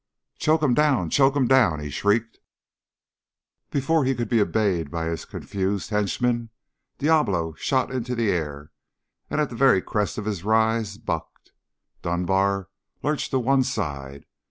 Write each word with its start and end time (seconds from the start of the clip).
"Choke 0.39 0.63
him 0.63 0.73
down! 0.73 1.11
Choke 1.11 1.35
him" 1.35 1.47
he 1.79 1.91
shrieked. 1.91 2.39
Before 3.69 4.03
he 4.03 4.15
could 4.15 4.29
be 4.29 4.41
obeyed 4.41 4.89
by 4.89 5.05
his 5.05 5.25
confused 5.25 5.91
henchmen, 5.91 6.49
Diablo 6.97 7.53
shot 7.53 7.91
into 7.91 8.15
the 8.15 8.31
air 8.31 8.71
and 9.29 9.39
at 9.39 9.51
the 9.51 9.55
very 9.55 9.79
crest 9.79 10.17
of 10.17 10.25
his 10.25 10.43
rise, 10.43 10.97
bucked. 10.97 11.51
Dunbar 12.01 12.69
lurched 13.03 13.29
to 13.29 13.37
one 13.37 13.61
side. 13.61 14.25